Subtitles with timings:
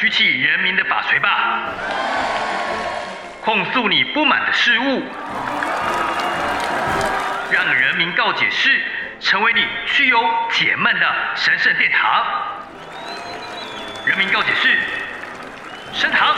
[0.00, 1.28] 举起人民的法锤吧，
[3.42, 5.02] 控诉你不满的事物，
[7.50, 8.82] 让人民告解室
[9.20, 10.18] 成为你去忧
[10.52, 12.24] 解闷的神圣殿堂。
[14.06, 14.78] 人民告解室，
[15.92, 16.34] 升堂。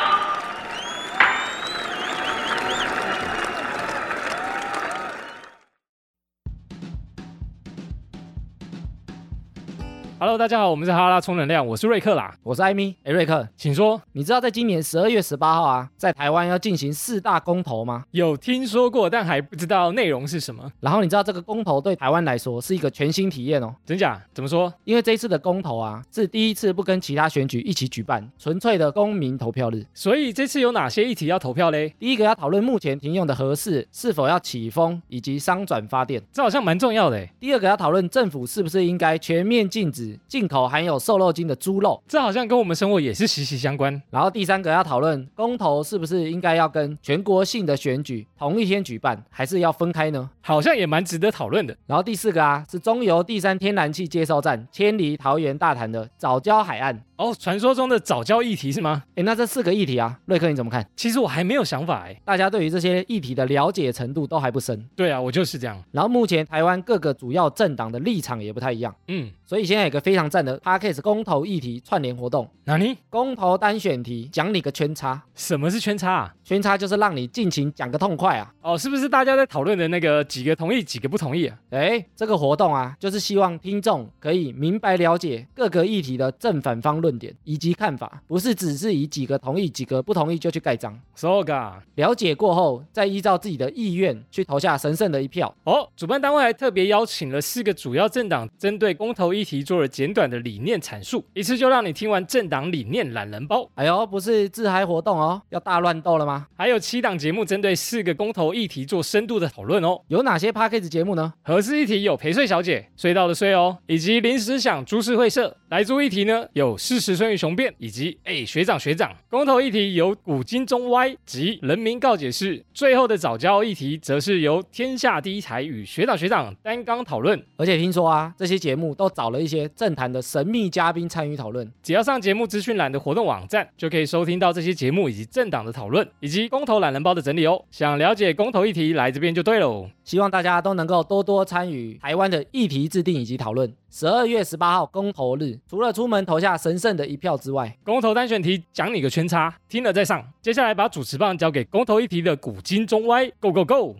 [10.22, 12.94] Hello，大家好，我们是哈拉充能量，我是瑞克啦，我是艾米。
[13.02, 18.04] 哎，瑞克，请说，你知道在今年十二月十八号啊，在台湾要进行四大公投吗？
[18.12, 20.70] 有听说过，但还不知道内容是什么。
[20.78, 24.22] 然后你知道这个公投对台湾来说是一个全新体验哦，真假？
[24.32, 24.72] 怎么说？
[24.84, 29.84] 因为这一次的公投啊，是第一次不跟其他选举一起举办，纯粹的公民投票日。
[29.92, 31.92] 所以这次有哪些议题要投票嘞？
[31.98, 37.26] 第一个要讨论目前停用的核四是否要启封，以及商转发电，这好像蛮重要的。
[37.40, 44.02] 第二个要讨论政府是不是应该全面禁止进口含有有瘦肉精的猪肉，这好像跟我们生活也是息息相关。
[44.10, 50.29] 然后第三个要讨论公投是不是应该要跟全国性的选举同一天举办，还是要分开呢？
[50.43, 51.74] 好像也蛮值得讨论的。
[51.87, 57.02] 然后第四个啊，是中油第三天然气接收站迁离桃园大潭的早礁海岸。
[57.23, 59.04] 哦，传说中的早教议题是吗？
[59.15, 60.84] 诶，那这四个议题啊，瑞克你怎么看？
[60.96, 64.84] 其实我还没有想法诶，大家对于这些议题的了解程度都还不深。
[64.97, 65.81] 对啊，我就是这样。
[65.92, 68.92] 然后目前台湾各个主要政党的立场也不太一样。
[69.06, 72.50] 嗯，所以现在有个非常赞的 Podcast 公投议题串联活动。
[72.64, 72.97] 哪里？
[73.09, 75.22] 公投单选题，讲你个圈叉。
[75.36, 76.34] 什么是圈叉啊？
[76.42, 78.53] 圈叉就是让你尽情讲个痛快啊。
[78.62, 81.56] 哦，是不是大家在讨论的那个几个同意，几个不同意啊？
[81.70, 87.93] 诶，这个活动啊，就是希望听众可以明白了解各个议题的正反方论点以及看。
[87.93, 95.54] 法不是只是以几个同意几个不同意就去盖章，so ga 了解过后再依照自己的意愿去投下神圣的一票。
[95.65, 103.69] 哦，主办单位还特别邀请了四个主要政党，针对公投议题做了简短的理念阐述，一次就让你听完政党理念懒人包。
[103.75, 106.47] 哎呦，不是自嗨活动哦，要大乱斗了吗？
[106.56, 110.00] 还有七档节目针对四个公投议题做深度的讨论哦。
[110.09, 111.34] 有哪些 Podcast 节目呢？
[111.42, 115.59] 合适议题有陪睡小姐，睡到的睡哦，以及临时想株式会社。
[115.72, 119.10] 莱猪议题呢有事实胜于雄辩，以及哎学长学长。
[119.31, 122.62] 公投议题由古今中外及人民告解室。
[122.75, 127.43] 最后的早教议题则是由天下第一才与学长学长担纲讨论。
[127.56, 131.66] 而且听说啊，这些节目都找了一些政坛的神秘嘉宾参与讨论。
[131.83, 137.65] 只要上节目资讯栏的活动网站，就可以收听到这些节目以及政党的讨论，以及公投懒人包的整理哦。
[137.71, 139.89] 想了解公投议题，来这边就对喽。
[140.04, 143.72] 希望大家都能够多多参与台湾的议题制定以及讨论。
[143.89, 150.22] 十二月十八号公投日，除了出门投下神圣的一票之外，公投单选题讲你个圈叉，听了再上。
[150.42, 153.96] 接下来把主持棒交给公投一题的古今中外，Go Go Go！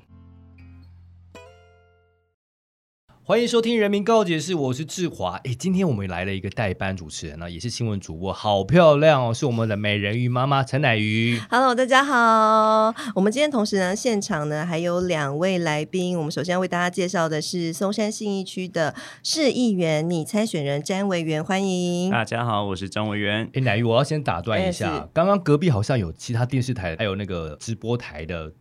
[3.25, 5.37] 欢迎收听《人民告解室》，我是志华。
[5.45, 11.41] 哎，今天我们来了一个代班主持人呢，也是新闻主播，好漂亮哦，是我们的美人鱼妈妈陈乃瑜。
[11.49, 12.93] Hello，大家好。
[13.15, 16.19] 我们今天同时呢，现场呢还有两位来宾。
[16.19, 22.11] 我们首先要为大家介绍的是松山信义区的市议员拟参选人詹维元，欢迎。
[22.11, 23.49] 大家好，我是詹维元。
[23.55, 28.53] 哎，乃瑜，我要先打断一下，刚刚隔壁好像有其他电视台，还有那个直播台的。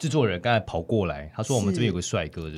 [0.00, 2.50] 制作人刚才跑过来，他说我们这边有个帅哥，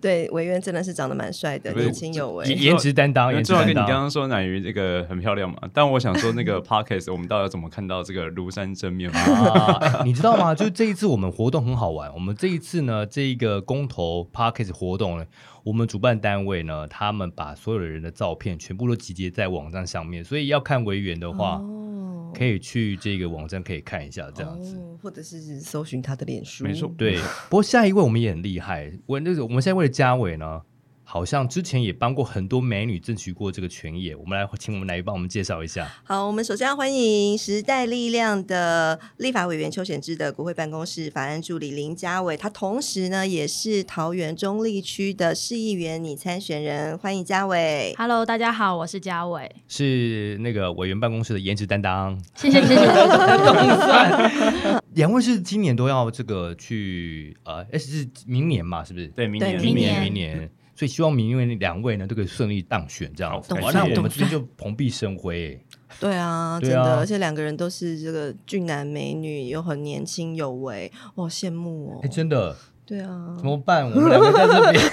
[0.00, 3.30] 对， 维元真的是长得蛮帅的，年轻有为，颜值担当。
[3.30, 3.74] 颜值担当。
[3.74, 9.18] 跟你刚刚说乃瑜这个很漂亮嘛，但我想说那个 podcast 我们到底要怎么看到这个庐山真面目？
[9.44, 10.54] 啊，你知道吗？
[10.54, 15.26] 就这一次我们活动很好玩，我们这一次呢，这一个公投 podcast 活动呢。
[15.64, 21.97] 我们主办单位呢，他们把所有的人的照片全部都集结在网站上面，所以要看维元的话，哦，
[22.34, 26.64] 可以去这个网站可以看一下这样子，哦，或者是搜寻他的脸书。
[26.64, 27.16] 没错，对。
[27.48, 30.62] 不过下一位我们也很厉害，我那个我们现在为了嘉伟呢。
[31.10, 35.90] 好像之前也帮过很多美女争取过这个权益，我们来请我们来帮我们介绍一下。
[36.04, 47.94] 好，我们首先要欢迎时代力量的立法委员邱显智的国会办公室法案助理林嘉伟，他同时呢也是桃园中坜区的市议员拟参选人，欢迎嘉伟。
[47.96, 52.22] Hello，大家好，我是嘉伟，是那个委员办公室的颜值担当。
[52.34, 52.84] 谢谢谢谢。
[54.92, 58.84] 两位是今年都要这个去呃，是明年嘛？
[58.84, 59.08] 是不是？
[59.08, 60.50] 对，明年，明年，明年。
[60.78, 63.52] 所以希望明年两位呢都可以顺利当选，这样子。
[63.54, 65.60] 哇，那我们这边就蓬荜生辉。
[65.98, 72.00] 对啊，真的，而且两个人都是这个俊男美女，又很年轻有为，哇，羡慕哦。
[72.04, 72.54] 哎，真的。
[72.86, 73.34] 对啊。
[73.36, 73.90] 怎么办？
[73.90, 74.84] 我们两个在这边，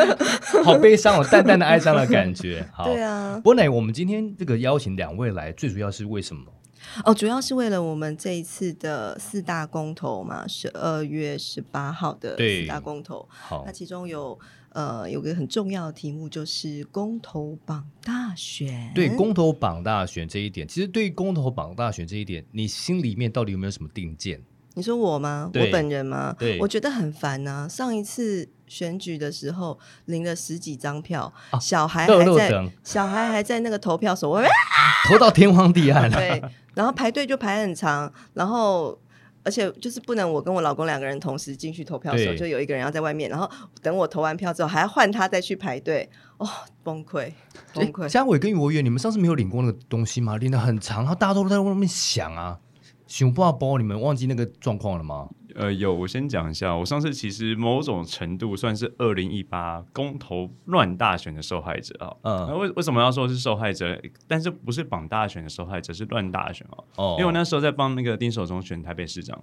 [0.64, 2.66] 好悲伤哦，淡淡的哀伤的感觉。
[2.72, 2.84] 好。
[2.86, 3.36] 对啊。
[3.36, 6.50] 不过呢，我们今天这个邀请两位来，最主要是为什么？
[7.04, 13.28] 哦，主要是为了我们这一次的四大公投嘛，十二月十八号的四大公投。
[13.28, 14.38] 好，那其中有
[14.78, 18.92] 呃有个很重要的题目，就是公投榜大选。
[18.94, 24.40] 对，公投榜大选这一点，其实对于公投榜大选这一点，你心里面到底有没有什么定见？
[24.74, 25.50] 你说我吗？
[25.52, 26.32] 我本人吗？
[26.38, 27.68] 对，我觉得很烦呐、啊。
[27.68, 34.50] 上一次选举的时候，领了十几张票，啊、小孩还在小孩还在那个投票所外面，
[35.08, 36.08] 投到天荒地暗。
[36.08, 36.40] 对，
[36.74, 38.96] 然后排队就排很长，然后
[39.48, 43.50] 而且就是不能我跟我老公两个人同时进去投票的时候，就有一个人要在外面，然后
[43.80, 46.06] 等我投完票之后，还要换他再去排队。
[46.36, 46.46] 哦，
[46.82, 47.32] 崩溃，
[47.72, 48.06] 崩溃。
[48.10, 50.36] 嘉伟跟于我远，你们上次没有领过那个东西吗？
[50.36, 52.58] 领的很长，然后大家都在外面想啊。
[53.08, 55.30] 熊抱包，你们忘记那个状况了吗？
[55.54, 62.14] 呃，有，我先讲一下，我上次其实某种程度算是二零一八公投乱大选的受害者啊。
[62.22, 63.98] 嗯，为为什么要说是受害者？
[64.28, 66.84] 但是不是绑大选的受害者，是乱大选哦。
[66.96, 69.42] 哦，因为我那时候在帮那个丁守中选台北市长，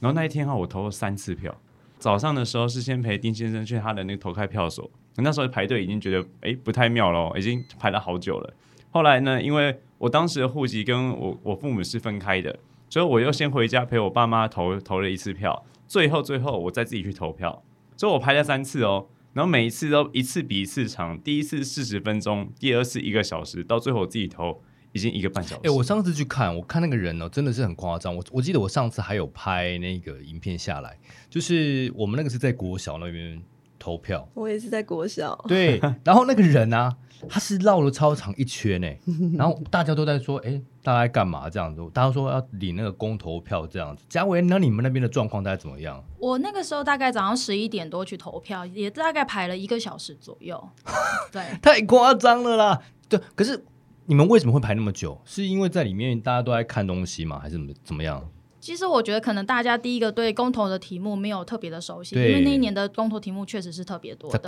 [0.00, 1.54] 然后那一天哈，我投了三次票。
[1.98, 8.54] 早上的时候是先陪丁先生去他的那个投开票所，那时候排队已经觉得哎不太妙了，已经排了好久了。
[8.90, 12.58] 后来呢，因为我当时的户籍跟我我父母是分开的。
[12.96, 17.62] 所以我又先回家陪我爸妈投投了一次票，最后最后我再自己去投票，
[17.94, 24.62] 所以我拍了三次哦，然后每一次都一次比一次长，第一次四十分钟，第二次一个小时，到最后我自己投
[24.92, 25.60] 已经一个半小时。
[25.64, 28.16] 哎、欸，我上次去看，我看那个人哦，真的是很夸张。
[28.16, 33.42] 我我记得我上次还有拍那个影片下来，就是我们那个是在国小那边
[33.78, 35.34] 投票，我也是在国小。
[35.48, 36.96] 对，然后那个人啊。
[37.30, 38.86] 他是绕了操场一圈呢，
[39.38, 41.80] 然后大家都在说，哎、欸，大家在干嘛这样子？
[41.90, 44.04] 大家说要领那个公投票这样子。
[44.06, 46.04] 嘉伟，那你们那边的状况大概怎么样？
[46.18, 50.62] 我那个时候大概早上十一点多去投票，也大概排了一个小时左右。
[51.32, 52.82] 对，太夸张了啦。
[53.08, 53.64] 对，可是
[54.04, 55.18] 你们为什么会排那么久？
[55.24, 57.38] 是因为在里面大家都在看东西吗？
[57.40, 58.22] 还是怎么怎么样？
[58.60, 64.38] 其实我觉得可能大家第一个对公投的题目没有特别的熟悉，因为那一年的公投题目确实是特别多的。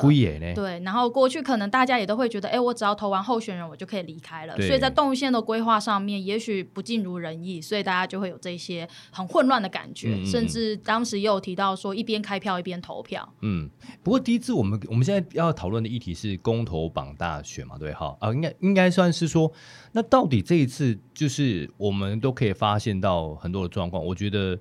[0.54, 4.56] 对，然后过去可能大家也都会觉得，哎，我只要投完候选人，我就可以离开了。
[4.56, 10.08] 所以在动线的规划上面，也许不尽如人意，所以大家就会有这些很混乱的感觉。
[10.08, 13.28] 嗯嗯嗯，甚至当时也有提到说，一边开票一边投票。
[13.42, 13.68] 嗯，
[14.02, 17.76] 不过第一次我们我们现在要讨论的议题是公投榜大选嘛？
[17.78, 19.52] 对哈啊，应该应该算是说，
[19.92, 23.98] 那到底这一次就是我们都可以发现到很多的状况。
[24.08, 24.58] 我觉得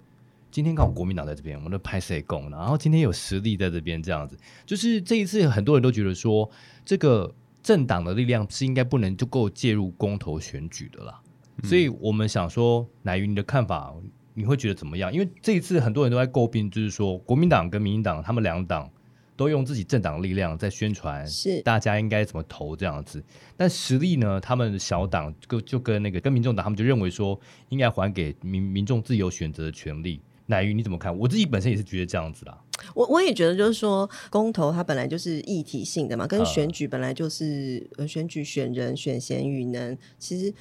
[0.52, 6.50] 今天刚好国民党在这边，我们的拍谁攻，然后今天有实力在这边，这样子，就是这一次很多人都觉得说，
[6.84, 7.34] 这个
[7.64, 11.22] 政党的力量是应该不能就够介入公投选举的啦。
[11.64, 13.94] 嗯、所以我们想说，乃云你的看法，
[14.34, 15.14] 你会觉得怎么样？
[15.14, 18.90] 因为这一次很多人都在诟病，就是说国民党跟民进党他们两党。
[19.38, 23.24] 都用自己政党力量在宣传，是大家应该怎么投这样子。
[23.56, 24.42] 但实力呢？
[24.42, 27.40] 他们的小党就就跟那个跟民众党，他们就认为说
[27.70, 30.20] 应该还给民民众自由选择的权利。
[30.48, 31.16] 乃瑜你怎么看？
[31.18, 32.58] 我自己本身也是觉得这样子啦。
[32.96, 40.54] 我我也觉得就是说，公投它本来就是议题性的嘛，跟选举本来就是呃选举选人选贤与能，其实。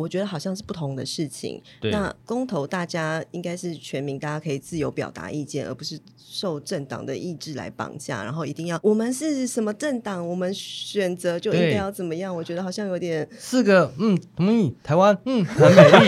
[0.00, 1.60] 我觉得好像是不同的事情。
[1.82, 12.34] 那公投大家应该是全民，大家可以自由表达意见，而不是受政党的意志来绑架，然后一定要我们是什么政党，我们选择就应该要怎么样。
[12.34, 16.06] 我觉得好像有点四个嗯同意台湾嗯很美丽，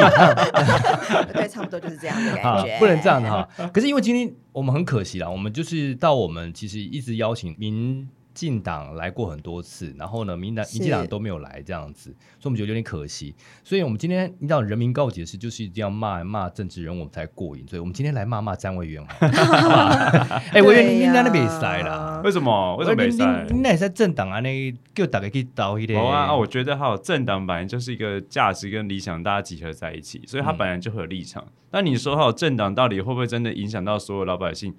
[1.35, 2.79] 对，差不多就是这样的感觉。
[2.79, 3.47] 不能这样的哈。
[3.73, 8.09] 可是因为今天我们很可惜啦，我们就是到我们其实一直邀请民。
[8.35, 13.35] 进党来过很多次，然后呢，民党、民进党都没有来这样子，所以我们觉得有点可惜。
[13.63, 19.27] 所以我们今天你知道人民告解是就是一定要骂骂政治人物才过瘾，所以我们今天来骂骂詹委员好
[20.53, 22.21] 哎，委员你应该那边塞啦？
[22.25, 22.77] 为什么？
[22.77, 23.47] 为什么没塞？
[23.51, 24.41] 你那也在政党啊？
[24.41, 26.01] 那就大概可以倒一点。
[26.01, 31.45] 好啊，我觉得哈，政党本来就是一个价值跟理想大家集合在一起，所以它本来就会有立场。
[31.71, 34.75] 那、嗯、你说哈，政党到底会不会真的影响到所有老百姓？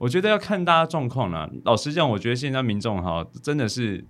[0.00, 1.46] 我觉得要看大家状况啦。
[1.62, 4.02] 老实讲，我觉得现在民众哈真的是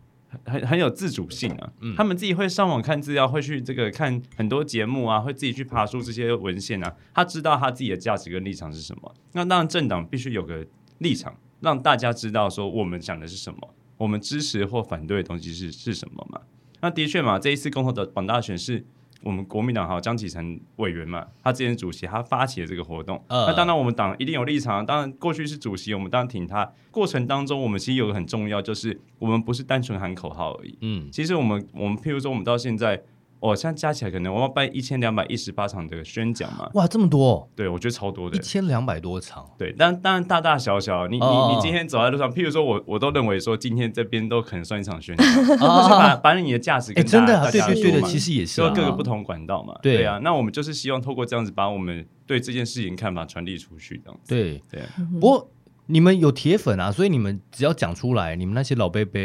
[0.44, 1.73] 很很有自主性啊。
[1.80, 6.94] 嗯，他们自己会上网看资料，会去这个看很多节目啊，会自己去爬出这些文献啊。
[7.12, 9.12] 他知道他自己的价值跟立场是什么。
[9.32, 10.64] 那当然，政党必须有个
[10.99, 16.40] 立场，让大家知道说我们讲的是什么，我们支持或反对的东西是是什么嘛。
[16.80, 18.87] 那的确嘛，这一次共和的绑大选是。
[19.22, 23.16] 我们国民党哈江启臣委员嘛，他之前主席，他发起了这个活动。
[23.28, 24.84] Uh, 那当然，我们党一定有立场。
[24.84, 26.72] 当然，过去是主席，我们当然挺他。
[26.90, 30.78] 过程当中，我们其实有个很重要，就是我们不是单纯喊口号而已。
[30.80, 33.02] 嗯，其实我们我们譬如说，我们到现在
[33.40, 36.70] 哦，现在加起来可能我要办一千两百一十八场的宣讲嘛。
[36.75, 37.49] 哇，这么多！
[37.56, 39.44] 对，我觉得超多的，一千两百多场。
[39.56, 45.26] 对，但当然大大小小，你、哦、你你今天走在路上，譬如说我我都认为说今天这边都可能算一场宣讲，
[45.59, 49.75] 哦、把把你的价值跟、欸、真的、啊、对对对的，其实也是、啊，各个不同管道嘛。
[49.82, 54.35] 对，对啊，那我们就是希望透过这样子把我们对这件事情看法传递出去，这样子。
[54.35, 54.82] 对对，
[55.18, 55.50] 不过
[55.87, 59.20] 你们有铁粉啊，所以你们只要讲出来，你们那些老伯伯。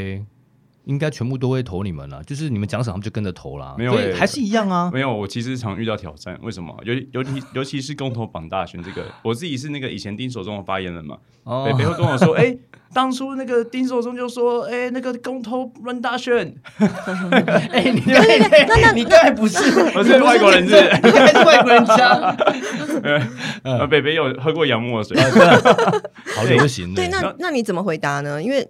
[0.86, 3.76] 应该全部都会投你们了，就是你们讲什么，他们就跟着投啦。
[3.78, 4.90] 没有、欸，还是一样啊。
[4.94, 6.38] 没有，我其实常遇到挑战。
[6.42, 6.76] 为什么？
[6.84, 11.18] 尤尤其尤其是公投榜大选这个，我自己是那个以前丁守中的发言人嘛。
[11.44, 11.66] 哦。
[11.66, 12.60] 北北会跟我说， 哎、欸，
[12.94, 16.54] 当初那个丁守中就说，哎、欸，那个公投乱大选。
[16.78, 19.58] 哎、欸，你那那你刚才不是，
[19.98, 22.36] 我是外国人是，是，你刚才是外国人家。
[23.64, 25.18] 呃，北北有喝过洋墨水，
[26.36, 26.94] 好流行。
[26.94, 28.42] 对，那那你怎么回答呢？
[28.42, 28.68] 因为。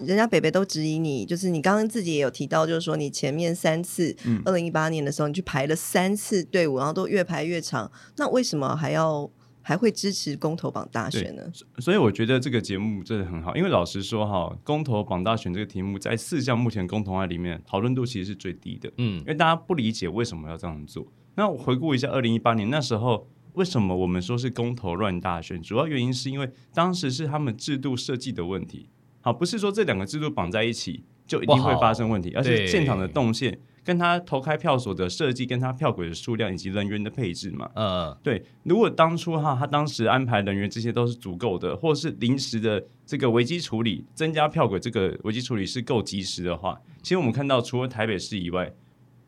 [0.00, 9.30] 人家北北都质疑你，就是你刚刚自己也有提到，就是说你前面三次，二零一八年的时候，你去排了三次队伍，然后都越排越长，那为什么还要
[9.62, 11.42] 还会支持公投榜大选呢？
[11.78, 21.06] 所以我觉得这个节目真的很好，因为老实说哈，公投榜大选这个题目在四项目前公投案里面讨论度其实是最低的，嗯，因为大家不理解为什么要这样做。
[21.36, 25.62] 那我回顾一下二零一八年那时候，为什么我们说是公投乱大选？
[25.62, 28.88] 主要原因是因为当时是他们制度设计的问题。
[29.24, 37.70] 好，不是说这两个制度绑在一起就一定会发生问题，而是现场的动线跟他投开票所的设计，跟他票轨的数量以及人员的配置嘛。
[37.74, 38.44] 嗯，对。
[38.64, 48.70] 如果当初哈他当时安排人员这些都是足够的，或是临时的这个危机处理增加票轨这个危机处理是够及时的话，其实我们看到除了台北市以外，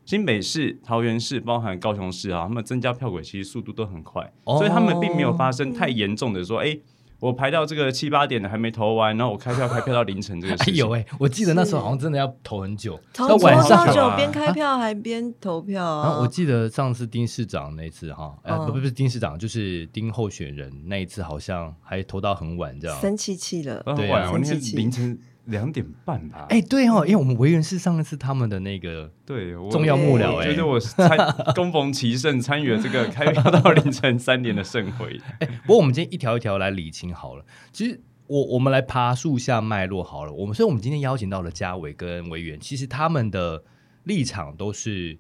[0.05, 6.79] 新北市、桃园市，包含高雄市啊，他们增加票轨其实速度都很快，哦，所以他们并没有发生太严重的说，哎。
[7.19, 10.75] 我排到这个七八点的还没投完，然后我开票开票到凌晨这个事情。
[10.75, 16.07] 哎呦哎，我记得那时候好像真的要投很久，到晚上就边开票还边投票啊。
[16.07, 23.01] 然后我记得上次丁市长那次哈，哎不不是丁市长，就是丁候选人那一次，好像还投到很晚这样。
[23.01, 25.19] 生气气了，对啊，我那天凌晨。
[25.47, 26.47] 两点半吧。
[26.51, 31.17] 哎、欸，对哦，因为我们维园是上一次他们的那个对重要幕僚，哎，就是我参
[31.55, 35.21] 恭逢其盛参与了这个开票到凌晨三点的盛会。
[35.41, 37.45] 哎、欸，不过我们今天一条一条来理清好了。
[37.73, 40.33] 其实我我们来爬树下脉络好了。
[40.33, 43.63] 我们所以我们今天邀请到了嘉伟跟维园，其实他们的
[44.05, 45.17] 立场都是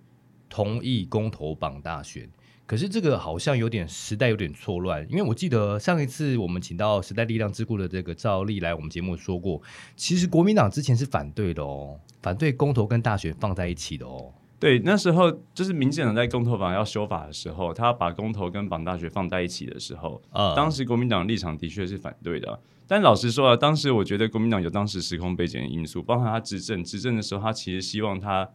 [0.49, 2.29] 同意公投榜大选。
[2.67, 9.63] 可是这个好像有点时代有点错乱，因为我记得上一次我们请到时代力量智库的这个赵丽来我们节目说过，
[9.95, 14.33] 其实国民党之前是反对的哦，反对公投跟大选放在一起的哦。
[14.59, 22.59] 对，那时候就是民进党在公投法要修法的时候，他把公投跟绑大学放在一起的时候，啊、嗯，当时国民党立场的确是反对的。
[22.89, 28.49] 但老实说啊，当时我觉得国民党有当时时空背景的因素，包含他执政执政的时候，他其实希望他。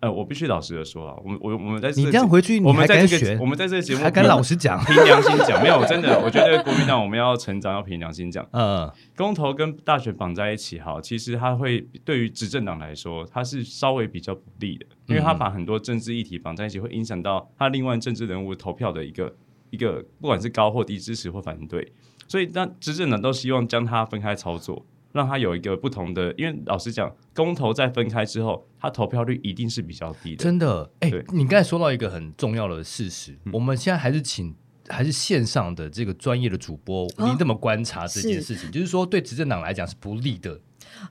[0.00, 8.46] 呃，我必须老实的说啊，我们我我们在这个、你这样回去，我们在这个我们在这个节目还敢老实讲，凭良心讲，没有真的，我觉得国民党我们要成长，要凭良心讲。
[8.52, 19.34] 嗯，公投跟大选绑在一起，哈，其实它会对于执政党来说，它是稍微比较不利的，因为它把很多政治议题绑在一起，会影响到他另外政治人物投票的一个
[19.68, 21.92] 一个，不管是高或低支持或反对，
[22.26, 24.86] 所以当执政党都希望将它分开操作。
[25.12, 30.42] 让他有一个不同的，因为老实讲，公投在分开之后，他投票率一定是比较低的。
[30.42, 34.54] 真的，哎、欸，你刚才说到一个很重要的事实，嗯、我们现在还是请
[34.88, 38.66] 还是线上的这个专业的主播，你、哦、怎么观察这件事情？
[38.66, 40.60] 是就是说，对执政党来讲是不利的。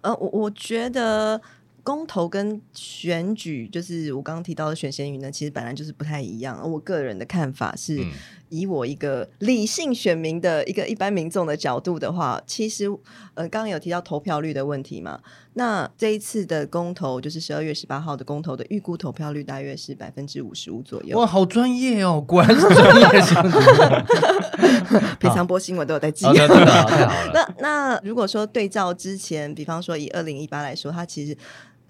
[0.02, 1.42] 呃，我我觉得。
[1.82, 6.62] 公投跟选举，就是我刚刚提到的选贤与呢，其实本来就是不太一样。
[6.70, 8.06] 我个人的看法是，
[8.50, 12.86] 以我一个理性选民的一个一般民众的角度的话，其实
[13.34, 15.20] 呃，刚刚有提到投票率的问题嘛。
[15.54, 21.18] 那这一次的公投，就是十二月十八号的公投的预估投票率大约是百分之五十五左右。
[21.18, 23.08] 哇，好专业哦， 果然是专业。
[25.20, 26.26] 平常播新闻都有在记。
[27.34, 31.38] 那那如果说对照之前，比方说以二零一八来说，它其实。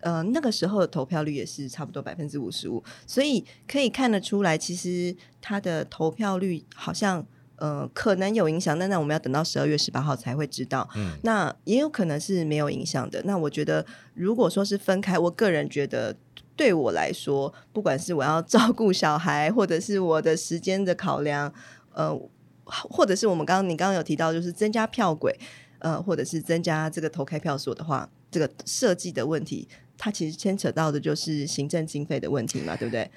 [0.02, 7.26] 呃，那个时候的投票率也是差不多百分之五十五，所以可以看得出来，其实他的投票率好像
[7.58, 10.90] 呃可能有影响，但那我们要等到十二月十八号才会知道。
[10.96, 13.22] 嗯，那也有可能是没有影响的。
[13.26, 16.16] 那我觉得，如果说是分开，我个人觉得
[16.56, 21.54] 对我来说，不管是我要 照顾小孩，或者是我的时间的考量，
[21.94, 22.18] 呃，
[22.64, 25.38] 或者是我们刚刚你刚刚有提到，就是增加票轨，
[25.80, 29.68] 呃，或者是增加这个投开票所的话，这个设计的问题。
[30.00, 33.12] 它其实牵扯到的就是行政经费的问题嘛，对不对？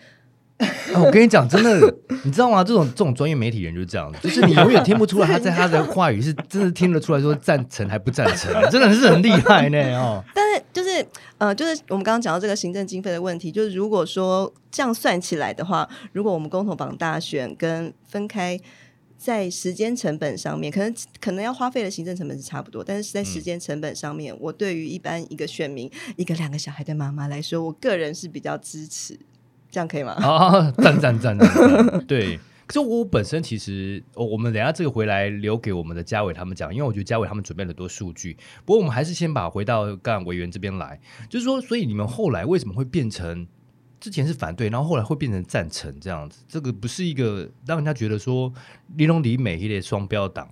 [0.95, 2.62] 啊、我跟你讲，真的， 你知道吗？
[2.62, 10.23] 这种这种专业媒体人就是这样，就是你永远听不出来他在他的话语是真的听得出来说赞成还不赞成，真的是很厉害呢哦。
[10.35, 11.05] 但是就是
[11.39, 18.61] 呃，就是我们刚刚讲到这个行政经费的问题，就是如果说这样算起来的话，如果我们共同绑大选跟分开。
[19.23, 29.17] 在时间成本上面，可能可能要花费的行政成本是差不多，但是在时间成本上面，嗯、我对于一般一个选民，一个两个小孩的妈妈来说，我个人是比较支持，
[29.71, 30.14] 这样可以吗？
[30.19, 32.05] 啊，赞赞赞赞！
[32.09, 32.37] 对，
[32.67, 40.99] 可是我本身其实，我们等下这个回来留给我们的嘉伟他们讲，因为我觉得嘉伟他们准备了很多数据，不过我们还是先把回到干委员这边来，
[41.31, 43.47] 就是说，所以你们后来为什么会变成？
[44.02, 48.52] 之前是反对，然后后来会变成赞成这样子，这个不是一个让人家觉得说
[48.97, 50.49] 李龙李美一列双标党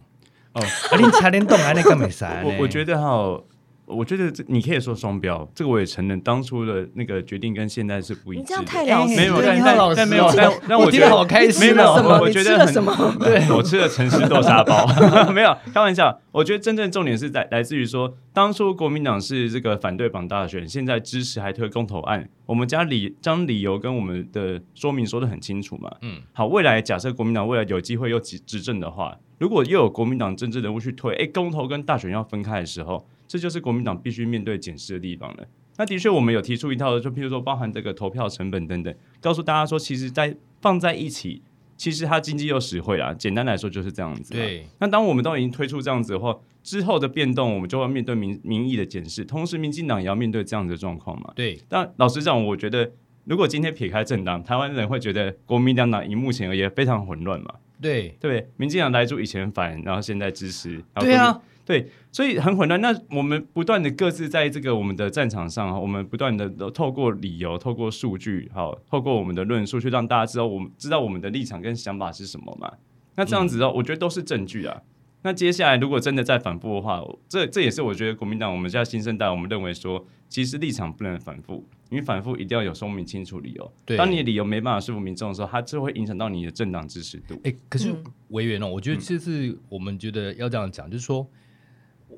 [0.53, 2.41] 哦，啊，你差点动啊，那个没啥。
[2.47, 3.43] 我我觉得哈。
[3.91, 8.43] 我觉得这你可以说双标，这个我也承认，当初的那个决定跟现在是不一致。
[8.43, 11.97] 你这样太老实了，没有，但但没有，但但我觉得好开心哦。
[11.97, 12.19] 什么？
[12.21, 12.93] 我觉得什么？
[13.21, 14.87] 对，我吃了城市豆沙包，
[15.33, 16.21] 没有开玩笑。
[16.33, 25.91] 我觉得真正重点是在来自于说，当初国民党是这个反对绑大选，现在支持还推公投案，我们家理将理由跟我们的说明说的很清楚嘛。
[26.03, 33.07] 嗯，好，未来假设国民党未来有机会又执执政的话，如果又有国民党政治人物去推，哎，公投跟大选要分开的时候。
[33.31, 35.47] 这就是国民党必须面对检视的地方了。
[35.77, 41.41] 那的确，我们有提出一套，就譬如说包含这个投票成本等等，告诉大家说，其实，在放在一起，
[41.77, 43.15] 其实它经济又实惠啦。
[43.15, 44.35] 简单来说就是这样子。
[44.35, 44.67] 对。
[44.81, 51.33] 那当我们都已经推出这样子的话，之后的变动，我们就要面对民民意的检视，同时民进党也要面对这样子的状况嘛。
[51.37, 51.57] 对。
[51.69, 52.91] 但老实讲，我觉得，
[53.27, 57.55] 如果今天撇开政党，台湾人会觉得国民党党以目前而言非常混乱嘛。
[57.81, 58.09] 对。
[58.19, 58.49] 对。
[58.57, 60.83] 民进党来住以前反，然后现在支持。
[60.97, 61.41] 对啊。
[61.71, 62.81] 对，所以很混乱。
[62.81, 72.73] 那我们不断的各自在这个我们的战场上，我们不断的透过理由、透过数据，好，透过我们的论述，去让大家知道我们知道我们的立场跟想法是什么嘛。
[73.15, 74.83] 那这样子哦，我觉得都是证据啊。
[75.23, 83.73] 那接下来如果真的再反复的话，这这也是我觉得国民党我们现在新生代，我们认为说，其实立场不能反复，因为反复一定要有说明清楚理由。
[83.85, 87.41] 对，当你的理由没办法说服民众的时候，它就会影响到你的政党支持度。
[87.45, 87.95] 哎，可是
[88.31, 91.25] 委员哦，我觉得这次我们觉得要这样讲，就是说。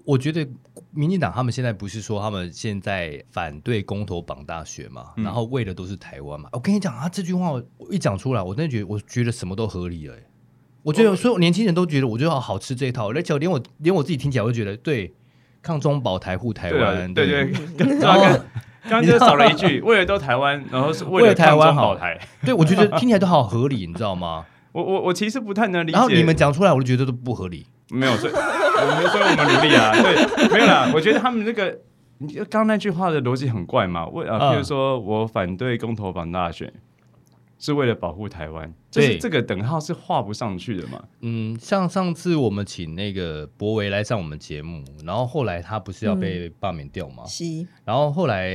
[0.04, 0.46] 我觉得
[0.90, 6.48] 民进党他们现在不是说他们现在反对公投绑大选嘛，嗯、然后为的都是台湾嘛。
[6.52, 10.14] 我跟你讲啊，这句话我一讲出来，我真的觉得我觉得什么都合理了。
[10.82, 13.10] 我觉得所有年轻人都觉得，我觉得好吃这一套。
[13.12, 15.14] 而且连我连我自己听起来，我就觉得对，
[15.62, 17.52] 抗中保台护台湾，对对。
[18.00, 18.20] 然后
[18.82, 22.18] 刚刚就少了一句，为了都台湾，然后是为了台湾保台。
[22.44, 24.44] 对，我觉得听起来都好合理，你知道吗？
[24.72, 25.92] 我我我其实不太能理解。
[25.92, 27.66] 然后你们讲出来，我就觉得都不合理。
[27.90, 28.32] 没有，所以
[28.74, 29.92] 我们所以我们努力啊。
[30.00, 30.90] 对，没有啦。
[30.94, 31.78] 我觉得他们那个，
[32.18, 34.06] 你刚刚那句话的逻辑很怪嘛。
[34.06, 36.72] 为啊，譬如说我反对公投榜大选，
[37.58, 41.02] 是为了保护台湾，就是这个等号是画不上去的嘛。
[41.20, 47.24] 嗯，像上次我们请那个博维来上我们节目，然后后来他不是要被罢免掉吗？
[47.26, 47.68] 是、嗯。
[47.84, 48.50] 然后后来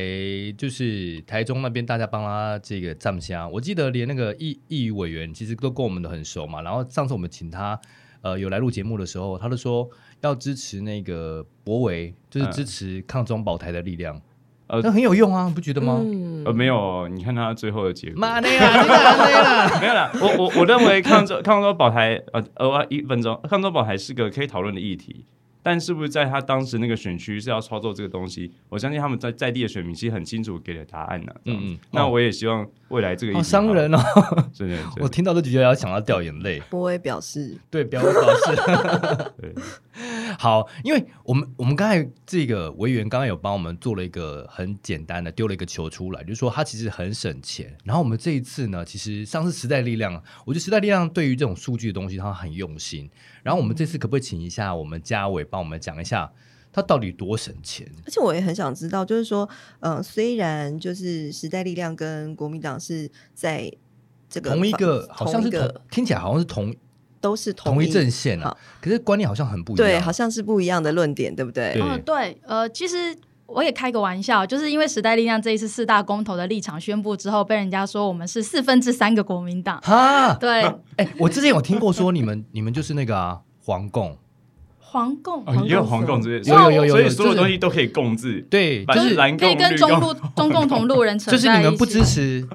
[0.58, 6.62] 就是台中那边大家帮他这个站下，我记得连那个议议委员其实都跟我们都很熟嘛。
[6.62, 7.80] 然后上次我们请他。
[8.22, 9.90] 呃，有来录节目的时候，他就说
[10.22, 14.20] 要支持那个博维，就是支持抗中保台的力量，
[14.68, 16.00] 呃，那很有用啊，不觉得吗？
[16.04, 25.26] 嗯、呃，没有，你看他最后的结果，妈的呀， 没有啦，我我我认为抗中抗中保台，呃，呃，一分钟，抗中保台是个可以讨论的议题。
[25.70, 28.50] 但是不是在他当时那个选区是要操作这个东西？
[28.70, 31.42] 我相信他们在在地的选民其实很清楚给了答案呢、啊。
[31.44, 34.00] 嗯嗯，那我也希望未来这个好伤人哦，
[34.54, 36.62] 真的，我听到都觉得要想要掉眼泪。
[36.70, 38.16] 波威表示，对，表示，
[39.42, 39.54] 对，
[40.38, 47.76] 好，因为我们我们刚才这个委员刚刚有帮我们做了一个很简单的丢了一个球出来，就是说他其实很省钱。
[47.84, 53.10] 然后我们这一次呢，其实上次时代力量，我觉得时代力量对于这种数据的东西，他很用心。
[53.44, 56.32] 然后我们这次可不可以请一下我们嘉伟帮我们讲一下，
[56.72, 57.90] 他到底多省钱？
[58.06, 63.72] 而且我也很想知道，就是说，呃，虽然就是时代力量跟国民党是在
[64.30, 66.76] 这个同一个，好像是同，听起来好像是同，
[67.28, 71.78] 都是同一，同一阵线啊，可是观念好像很不一样，对，好像是不一样的论点，对不对？
[71.82, 73.14] 嗯、呃，对，呃，其实
[73.46, 83.42] 我也开个玩笑，就是因为时代力量这一次四大公投的立场宣布之后，被人家说我们是四分之三个国民党，哈，对，哎、欸，我之前有听过说你们 你们就是那个啊。
[83.68, 84.18] 黄共，
[84.80, 86.22] 黄共，也有黄共。
[86.22, 92.48] 之类，有有有有，所以所有东西都可以共治，对，就是蓝共、绿共、中路、 中共同路人，就是你们不支持，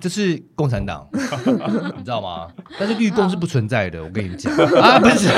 [0.00, 2.48] 就是共产党， 你知道吗？
[2.78, 5.28] 但是绿共是不存在的，我跟你讲 啊，不是，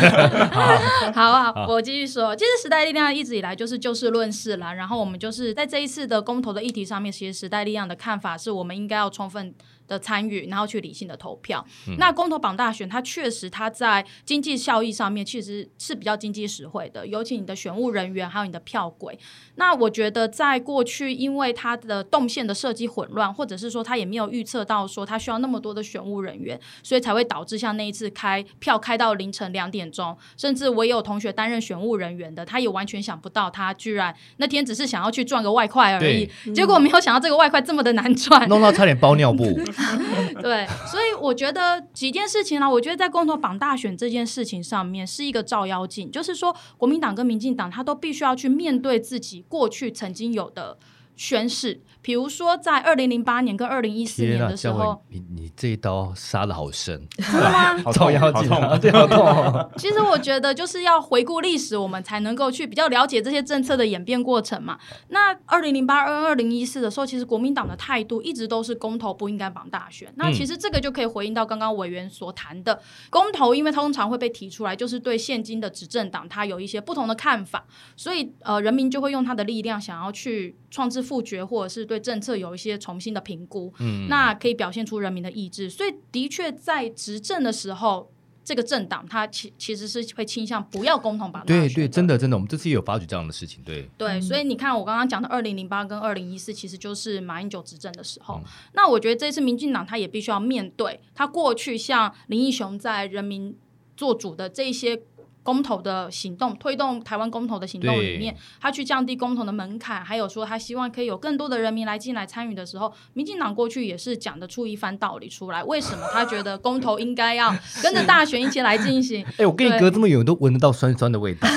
[1.12, 9.54] 好啊，我继续说，其实时代力量一直以来就是就事论事啦，然后我们就是在这一次的公投的议题上面，其实时代力量的看法是我们应该要充分。
[9.86, 11.64] 的参与，然后去理性的投票。
[11.88, 19.18] 嗯、那公投榜大选，它确实它在经济效益上面其实是比较经济实惠的，尤其你的选务人员还有你的票轨。
[19.56, 39.44] 那我觉得在过去，因为它的动线的设计混乱，或者是说它也没有预测到说它需要那么多的选务人员，所以才会导致像那一次开票开到凌晨两点钟，甚至我也有同学担任选务人员的，他也完全想不到他居然那天只是想要去赚个外快而已，结果没有想到这个外快这么的难赚，弄到差点包尿布。
[40.42, 50.78] 对，所以我觉得几件事情呢，我觉得在共同绑大选这件事情上面是一个照妖镜，就是说国民党跟民进党他都必须要去面对自己过去曾经有的
[51.16, 51.80] 宣誓。
[52.02, 57.78] 比如说，在二零零八年跟二零一四年的时候，你你这一刀杀的好深，真的吗？
[57.86, 58.44] 好痛，好痛，
[58.80, 59.70] 对，好痛。
[59.78, 64.76] 其实我觉得就是要回顾历史，我们才能够去比较了解这些政策的演变过程嘛。
[65.08, 70.12] 那二零零八、二二零一四的时候，其实国民党的态度一直都是公投不应该绑大选。
[70.16, 77.64] 那其实这个就可以回应到刚刚委员所谈的公投，因为通常会被提出来，就是对现今的执政党他有一些不同的看法，
[77.96, 85.68] 所以呃，人民就会用他的力量想要去创制复决，或者是对政策有一些重新的评估，嗯，那可以表现出人民的意志。
[85.68, 88.10] 所以，的确在执政的时候，
[88.42, 91.44] 这个政党它其其实是会倾向不要共同把。
[91.44, 93.62] 对对，真的真的，我们这次也有发觉这样的事情。
[93.62, 98.36] 对对，所以你看，我刚刚讲的二零零八跟二零一四，其实就是马英九执政的时候。
[98.36, 103.54] 嗯、那我觉得这次民进党他也必须要面对他过去像林义雄在人民
[103.96, 105.02] 做主的这些。
[105.42, 115.62] 公投的行动，推动台湾公投的行动里面，他去降低公投的门槛，还有说他希望可以有更多的人民来进来参与的时候，民进党过去也是讲得出一番道理出来。
[115.64, 119.24] 为什么他觉得公投应该要跟着大选一起来进行？
[119.32, 121.48] 哎、欸，我跟你隔这么远，都闻得到酸酸的味道。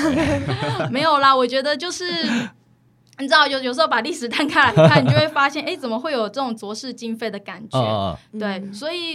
[0.90, 2.04] 没有啦，我觉得就是。
[3.18, 7.78] 你知道有有时候把历史 摊开来看，你就会发现，哎，怎么会有这种浊世今非的感觉？
[7.78, 9.14] 哦、对，所以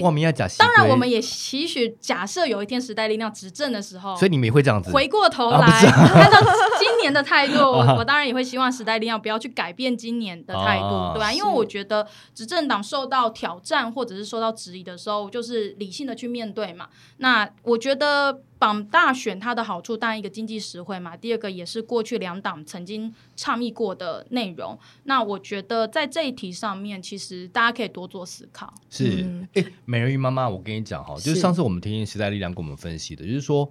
[0.57, 4.91] 当然我们也期许，假设有一天时代力量执政的时候，所以你们也会这样子。
[4.91, 6.39] 回过头来、看到
[6.79, 11.31] 今年的态度，我 我当然也会希望时代力量不要去改变今年的态度，哦、对吧？
[11.31, 16.87] 因为我觉得执政党受到挑战或者是受到质疑的时候，就是理性的去面对嘛。
[17.17, 18.41] 那我觉得。
[18.61, 24.77] 绑大选它的好处，当然一个经济实惠嘛，第二个也是过去两党曾经倡议过的内容。
[25.05, 28.71] 那我觉得在这一题上面，其实大家可以多做思考。
[28.87, 29.23] 是，
[29.55, 33.67] 哎、嗯，美人鱼妈妈，我跟你讲哈，就是上次我们听时代力量跟我们分析的，就是说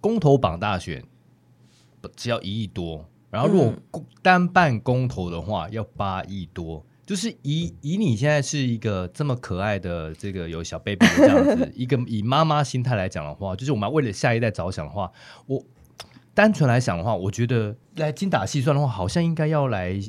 [0.00, 1.04] 公投绑大选
[2.16, 3.58] 只要一亿多，然后如
[3.90, 6.86] 果单办公投的话要八亿多。
[7.12, 15.12] 就是以以你现在是一个这么可爱的这个有小 baby 的这样子一个以妈妈心态来讲的话，就是我们要为了下一代着想的话，
[15.44, 15.62] 我
[16.32, 20.00] 单纯来想的话，我觉得来精打细算的话，好像应该要来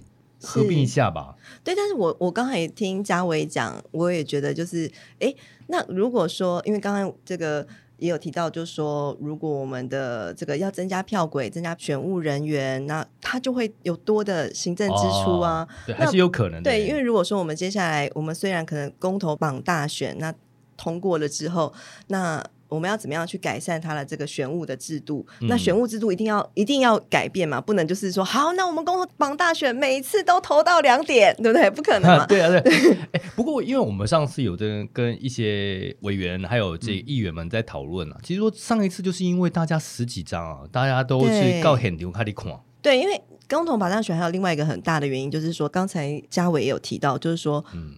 [0.42, 1.36] 合并一下吧。
[1.62, 4.90] 对，但是我我刚才也听嘉伟讲，我也觉得就是，
[5.20, 5.36] 哎，
[5.68, 7.68] 那如果说因为刚刚这个。
[8.04, 16.70] 也有提到，就是说，如果我们的这个要增加票轨、增加选务人员，那他就会有多的行政支出啊，哦、对，还是有可能的。
[16.70, 20.34] 对，因为如果说我们接下来，我们虽然可能公投榜大选，那
[20.76, 21.74] 通过了之后，
[22.08, 22.44] 那。
[22.74, 25.26] 我们要怎么样去改善它的这个选务的制度？
[25.42, 27.62] 嗯、那选务制度一定要一定要改变嘛？
[27.62, 31.70] 不能就是说好，那我们共同榜大选，每一次都投到两点，对不对？
[31.70, 32.24] 不可能嘛？
[32.24, 32.60] 啊 对啊，对。
[33.14, 42.60] 哎，不过因为我们上次有的跟一些委员还有这议员们在讨论啊，嗯、其实说上一次就是因为大家十几张啊，大家都是告很牛开的款。
[42.82, 47.96] 对，因为共同榜大选还有另外一个很大的原因，就是说刚才嘉伟也有提到，就是说，嗯，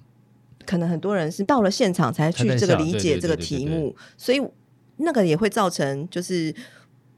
[0.65, 4.41] 可能很多人是到了现场才去这个理解这个题目，所以。
[4.97, 6.53] 那个也会造成就是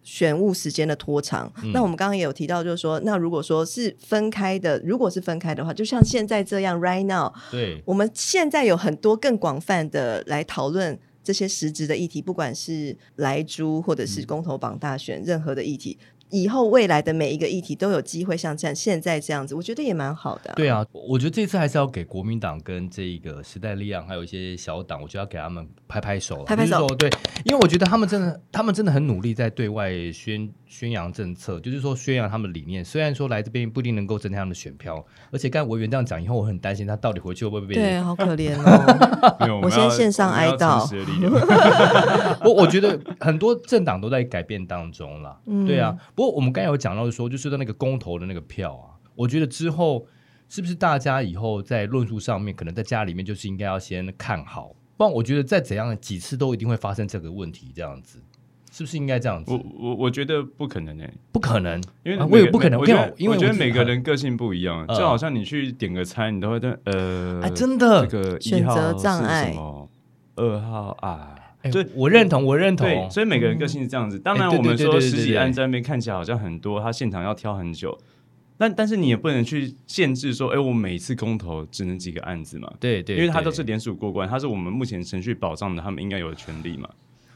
[0.03, 1.51] 选务时间的拖长。
[1.63, 15.97] 嗯、那我们刚刚也有提到，就是说，那如果说是分开的，如果是分开的话，就像现在这样，right now，对，我们现在有很多更广泛的来讨论这些实质的议题，不管是莱猪或者是公投榜大选，嗯、任何的议题。
[16.29, 20.53] 以后未来的每一个议题都有机会像这样现在这样子，我觉得也蛮好的啊。
[20.55, 26.85] 对啊，我觉得这次还是要给国民党跟这个时代力量，还有一些小党，我觉得要给他们拍拍手，拍拍手。
[26.95, 27.09] 对，
[27.45, 32.83] 因为我觉得他们真的，他们真的很努力在对外宣宣扬政策，就是说宣扬他们的理念。
[32.83, 39.59] 虽然说来这边不一定能够增加他们的选票，而且刚才委员这样讲以后，我很担心他到底回去会不会被对，好可怜哦。
[39.63, 40.87] 我先线上哀悼。
[42.43, 45.39] 我我觉得很多政党都在改变当中了。
[45.45, 45.97] 嗯，对啊。
[46.13, 50.05] 不过我们刚才有讲到说，就是说那个公投的那个票啊，我觉得之后
[50.49, 58.21] 是不是大家以后在论述上面，可能在家里面就是应该要先看好，不然我觉得再怎样几次都一定会发生这个问题，这样子。
[58.77, 59.51] 是不是应该这样子？
[59.51, 62.79] 我我我觉得不可能诶，不可能，因为我也不可能。
[62.79, 69.51] 我觉得，因为我觉得每个人个性不一样，就好像你去点个餐，你都会对呃，真的这个选择障碍，
[70.35, 71.33] 二号啊，
[71.71, 73.09] 对，我认同，我认同。
[73.09, 74.19] 所以每个人个性是这样子。
[74.19, 77.97] 当然，我们说十几案在那边看起来好像很多，他现场要挑很久。
[78.59, 82.71] 但但是你也不能去限制说，哎、欸，我每一次公投只能几个案子嘛？
[82.79, 86.87] 对对，因为它都是联署过关，它是我们目前程序保障的，他们应该有的权利嘛？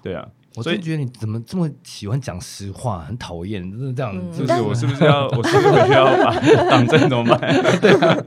[0.03, 0.27] 对啊。
[0.55, 4.11] 我真觉得你怎么这么喜欢讲实话，很讨厌，就是这样。
[4.13, 4.61] 嗯、是不是？
[4.61, 5.27] 我是不是要？
[5.29, 6.33] 我是不是需要把
[6.69, 7.39] 党政怎么办？
[7.79, 8.17] 对啊。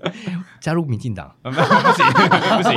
[0.60, 1.30] 加入民进党？
[1.42, 2.72] 不行，不行，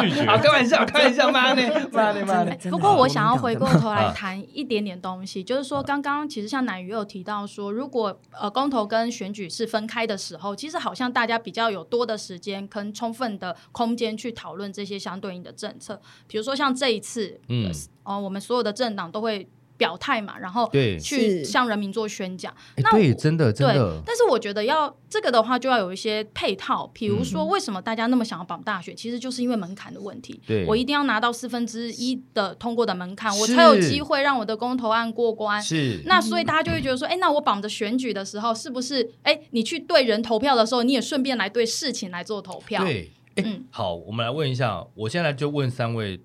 [0.00, 0.24] 拒绝。
[0.24, 2.56] 开玩笑，开玩笑，妈的，妈的，妈的。
[2.70, 17.68] 不过我想要回过头来谈一点点东西，就是说，刚刚其实像南鱼有提到说，如果呃公投跟选举是分开的时候，其实好像大家比较有多的时间跟充分的空间去讨论这些相对应的政策，比如说像这一次，嗯，
[18.06, 19.48] 哦，我们所有的政党都会。
[19.78, 20.66] 表态嘛，然后
[20.98, 22.50] 去向人民做宣讲。
[22.78, 23.74] 那对，真的真的。
[23.74, 26.90] 对，但是我觉得要这个的话，就要有一些配套。
[26.94, 28.96] 比如说，为什么大家那么想要绑大选？
[28.96, 30.40] 其实就是因为门槛的问题。
[30.46, 35.62] 对，我一定要拿到四分之一的通过的门槛，我才有机会让我的公投案过关。
[35.62, 36.00] 是。
[36.06, 39.06] 那所以大家就会觉得说，哎，那我绑着选举的时候，是不是？
[39.24, 42.82] 哎，你去对人投票的时候，你也顺便来对事情来做投票。
[42.82, 43.12] 对。
[43.44, 43.66] 嗯。
[43.70, 46.18] 好，我们来问一下，我现在就问三位。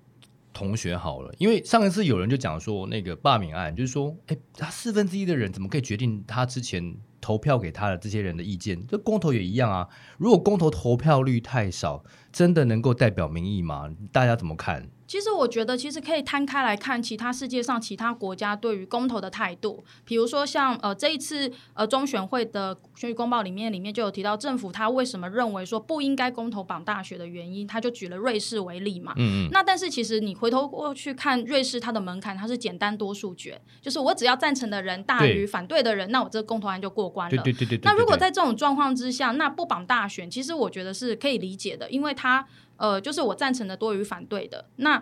[0.52, 8.86] 同学好了，因为上一次有人就讲说那个罢免案，就是说，哎，他四分之一的人怎么可以决定他之前投票给他的这些人的意见？
[8.86, 9.88] 这公投也一样啊。
[10.18, 13.90] 如果公投投票率太少，真的能够代表民意吗？
[14.10, 14.88] 大家怎么看？
[15.12, 19.84] 其实我觉得，其实可以摊开来看其他世界上其他国家对于公投的态度。
[20.06, 29.12] 比如说像呃这一次呃中选会的选举公报里面，里面就有提到政府他为什么认为说不应该公投绑大学的原因，他就举了瑞士为例嘛。
[29.18, 29.48] 嗯嗯。
[29.52, 37.42] 那但是其实你回头过去看瑞士，它的门槛它是简单多数决，就是我只要赞成的人大于反对的人，那我这个公投案就过关了。
[37.42, 37.80] 对对对对，对。
[37.84, 42.46] 那如果在这种状况之下，那不绑大选，其实我觉得是可以理解的，因为他。
[42.82, 45.00] 呃，就是我赞成的多于反对的，那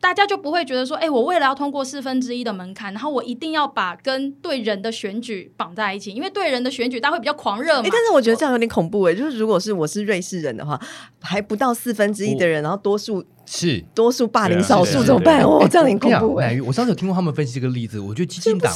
[0.00, 7.82] 大家就不会觉得说，哎，我为了要通过四分之一的门槛，然后我一定要把跟对人的选举绑在一起，因为对人的选举大家会比较狂热嘛。
[7.92, 10.80] 但是我觉得这样有点恐怖哎，就是如果是我是瑞士人的话，
[11.20, 15.42] 还不到四分之一的人，然后多数是多数霸凌少数怎么办？
[15.44, 16.58] 哦，这样很恐怖哎。
[16.62, 18.74] 我上次有听过他们分析这个例子，我觉得基进党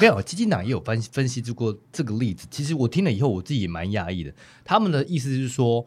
[0.00, 2.46] 没有，基进党也有分分析过这个例子。
[2.48, 4.32] 其实我听了以后，我自己也蛮讶异的。
[4.64, 5.84] 他们的意思是说。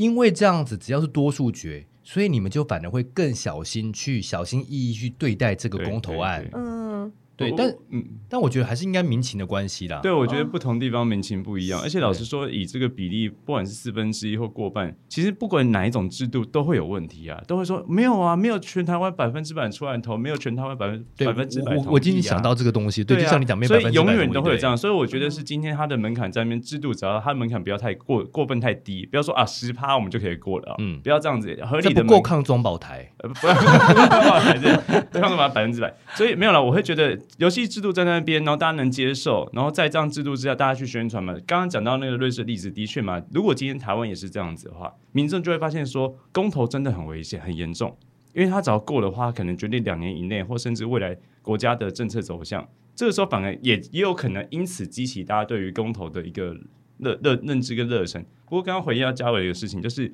[0.00, 6.48] 因为这样子，只要是多数决，所以你们就反而会更小心去小心翼翼去对待这个公投案。
[6.54, 7.12] 嗯。
[7.40, 10.00] 对，但嗯，但我觉得还是应该民情的关系啦。
[10.02, 21.74] 对，我觉得不同地方民情不一样，而且老实说，以这个比例，不管是四分之一或过半，其实不管哪一种制度都会有问题啊，都会说没有啊，没有全台湾百分之百出来投，没有全台湾百分百分之百。
[21.74, 23.92] 我我今天想到这个东西，对，就像你讲，没有百分之百。
[23.94, 32.02] 所以永远都会有这样，所以我觉得是今天它的门槛在那边，制度只要它门槛不要太过过分太低，不要说啊十趴我们就可以过了，嗯，不要这样子合理的。
[32.02, 35.94] 不够抗中保台， 不要抗中保台，对，抗中保台百分之百。
[36.14, 38.20] 所以没有了，我会觉得游戏制度在那。
[38.20, 41.32] 边，然后大家能接受，然后在这样制度之下，大家去宣传嘛。
[41.46, 47.96] 刚刚讲到那个瑞士例子，的确嘛，如果今天台湾也是这样子的话，民众就会发现说，公投真的很危险、很严重，
[48.34, 52.68] 因为他只要过的话，可能决定两年以内，或甚至未来国家的政策走向。
[52.94, 56.54] 这个时候反而也也有可能因此激起大家对于公投的一个
[56.98, 58.22] 热热认知跟热忱。
[58.44, 60.12] 不过刚刚回应到嘉伟一个事情，就是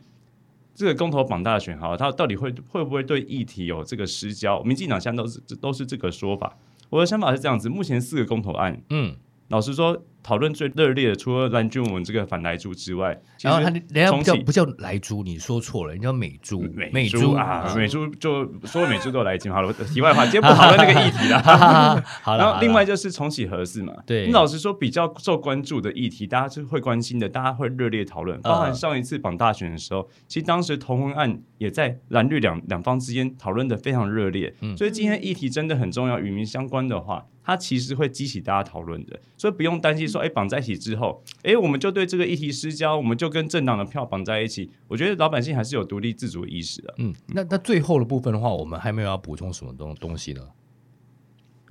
[0.76, 4.62] 这个公投绑大选，哈，它到底会会不会对议题有这个失焦？
[4.62, 6.56] 民进党现在都是都是这个说法。
[6.90, 9.16] 我的想法是这样子，目前四个公投案，嗯，
[9.48, 10.02] 老实说。
[10.26, 19.52] 讨论最热烈的，除了蓝军我们这个反莱猪之外，然后他人家不叫不叫莱猪，你说错了，人家美猪，美猪啊，美猪就说美猪都来劲。
[19.52, 21.40] 好了，题外话，今天不 讨论那个议题了。
[22.24, 28.40] 好，然后另外就是重启核四嘛，对，你老实说比较受关注的议题，大家是会关心的，大家会热烈讨论。
[28.42, 34.52] 包含上一次绑大选的时候，其实当时同婚案也在蓝绿两两方之间讨论的非常热烈。
[34.76, 44.70] 所以今天议题真的很重要，与民相关的话，它其实会激起大家讨论的，所以不用担心说，哎，绑在一起之后，哎，我们就对这个议题失焦，我们就跟政党的票绑在一起。
[44.88, 46.94] 我觉得老百姓还是有独立自主意识的。
[46.98, 50.40] 嗯，那那最后的部分的话，我们还没有要补充什么东东西呢？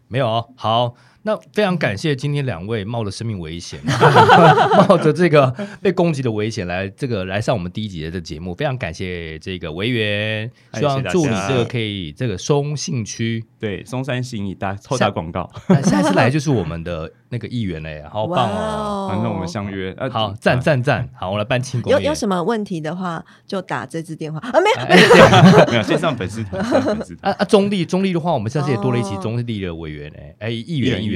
[0.08, 0.48] 没有。
[0.56, 0.94] 好，
[1.28, 3.80] 那非常感谢今天两位冒着生命危险，
[4.88, 13.44] 冒着这个 被攻击的危险来这个来上我们第一集的节目，非常感谢这个维园，希望祝你这个可以这个松信区。
[13.58, 15.50] 对松山信义大偷打广告，
[15.84, 19.08] 下次来就是我们的那个议员嘞，好棒哦！
[19.10, 24.38] 反正我们相约，好赞赞赞，好，我来办庆功有有什么问题的话就打这支电话。
[24.38, 24.88] 啊，没有。
[24.88, 31.15] 没有没有线上粉丝团粉丝啊啊中立中立的话，我们下次也多了一期中立的委员哎哎议员议员。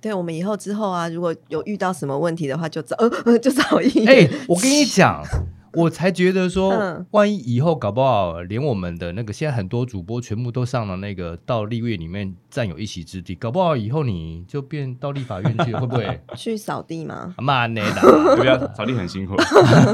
[0.00, 4.08] 对，我们以后之后啊，如果有遇到什么问题的话，就找呃 就找议员。
[4.08, 5.22] 哎、欸，我跟你讲，
[5.74, 17.34] 我才觉得说，嗯、万一以后搞不好，连我们的那个现在很多主播全部都上了那个到立院里面占有一席之地，搞不好以后你就变到立法院去，会不会 去扫地吗？
[17.36, 19.34] 妈呢啦，不要扫地很辛苦，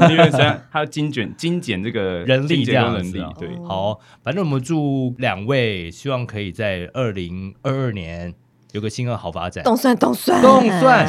[0.09, 3.21] 因为现在他要精简精简这个人力这样人力。
[3.37, 8.33] 对，好，反正我们祝两位，希望可以在二零二二年。
[8.73, 10.41] 有个新的好发展，动算动算。
[10.41, 11.07] 动算，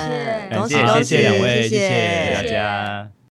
[0.69, 3.18] 谢谢谢谢两位，谢谢大家。